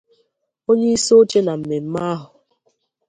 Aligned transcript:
onyeisioche 0.69 1.39
na 1.45 1.53
mmemme 1.59 1.99
ahụ 2.11 2.29